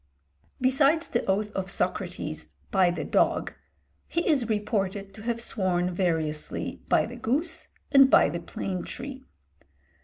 Besides 0.59 1.09
the 1.09 1.23
oath 1.27 1.51
of 1.51 1.69
Socrates, 1.69 2.53
"by 2.71 2.89
the 2.89 3.03
dog," 3.03 3.53
he 4.07 4.27
is 4.27 4.49
reported 4.49 5.13
to 5.13 5.21
have 5.21 5.39
sworn 5.39 5.93
variously 5.93 6.81
by 6.89 7.05
the 7.05 7.15
goose 7.17 7.67
and 7.91 8.09
by 8.09 8.27
the 8.29 8.39
plane 8.39 8.83
tree. 8.83 9.25